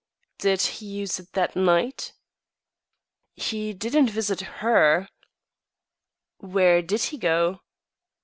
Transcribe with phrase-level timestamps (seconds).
[0.39, 2.13] "Did he use it that night?"
[3.35, 5.07] "He didn't visit her"
[6.39, 7.61] "Where did he go?"